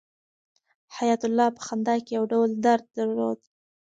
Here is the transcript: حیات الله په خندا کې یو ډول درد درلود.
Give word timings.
حیات 0.97 1.21
الله 1.27 1.47
په 1.55 1.61
خندا 1.67 1.95
کې 2.05 2.11
یو 2.17 2.23
ډول 2.31 2.49
درد 2.65 2.85
درلود. 2.97 3.39